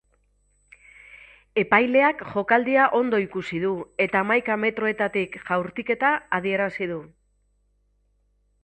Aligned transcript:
Epaileak 1.63 2.23
jokaldia 2.31 2.87
ondo 3.01 3.19
ikusi 3.25 3.61
du 3.67 3.75
eta 4.07 4.25
hamaika 4.25 4.59
metroetatik 4.65 5.39
jaurtiketa 5.51 6.19
adierazi 6.41 6.91
du. 6.95 7.01